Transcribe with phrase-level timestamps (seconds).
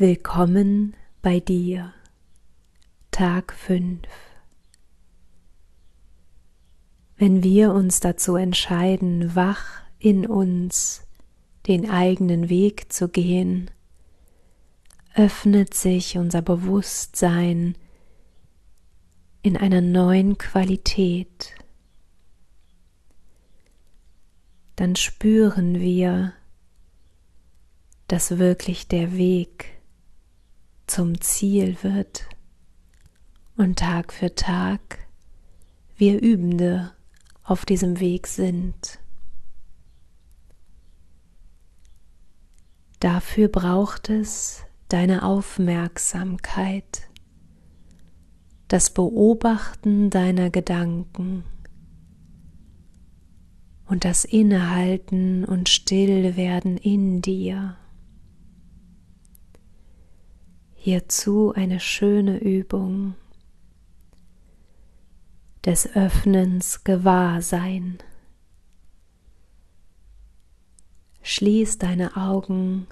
[0.00, 1.92] Willkommen bei dir.
[3.10, 4.00] Tag 5.
[7.18, 11.06] Wenn wir uns dazu entscheiden, wach in uns
[11.66, 13.70] den eigenen Weg zu gehen,
[15.16, 17.76] öffnet sich unser Bewusstsein
[19.42, 21.54] in einer neuen Qualität.
[24.76, 26.32] Dann spüren wir,
[28.08, 29.76] dass wirklich der Weg
[30.90, 32.26] zum Ziel wird
[33.56, 34.98] und Tag für Tag
[35.96, 36.92] wir Übende
[37.44, 38.98] auf diesem Weg sind.
[42.98, 47.08] Dafür braucht es deine Aufmerksamkeit,
[48.66, 51.44] das Beobachten deiner Gedanken
[53.86, 57.76] und das Innehalten und Stillwerden in dir.
[60.82, 63.14] Hierzu eine schöne Übung
[65.62, 67.98] des Öffnens Gewahrsein.
[71.20, 72.86] Schließ deine Augen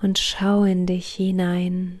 [0.00, 2.00] und schau in dich hinein.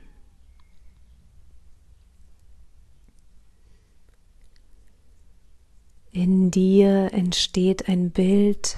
[6.12, 8.76] In dir entsteht ein Bild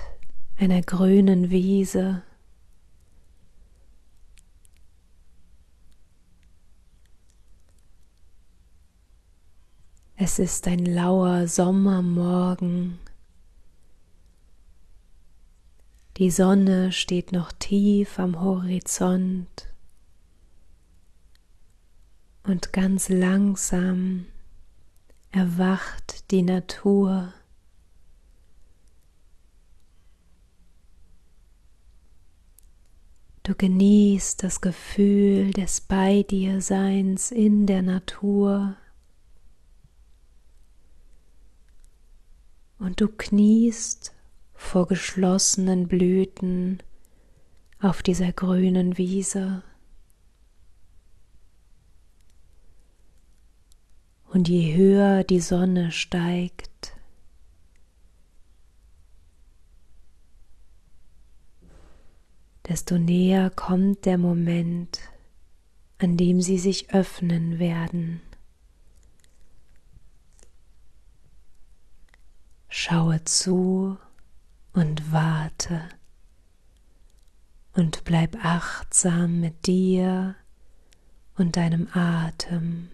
[0.57, 2.23] einer grünen Wiese.
[10.25, 13.01] Es ist ein lauer Sommermorgen.
[16.17, 19.75] Die Sonne steht noch tief am Horizont
[22.45, 24.27] und ganz langsam
[25.33, 27.35] erwacht die Natur.
[33.43, 38.77] Du genießt das Gefühl des Bei dir Seins in der Natur.
[42.83, 44.13] Und du kniest
[44.55, 46.83] vor geschlossenen Blüten
[47.81, 49.63] auf dieser grünen Wiese.
[54.27, 56.97] Und je höher die Sonne steigt,
[62.67, 64.99] desto näher kommt der Moment,
[65.99, 68.23] an dem sie sich öffnen werden.
[72.85, 73.97] Schaue zu
[74.73, 75.83] und warte
[77.75, 80.35] und bleib achtsam mit dir
[81.37, 82.89] und deinem Atem.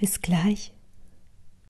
[0.00, 0.72] Bis gleich.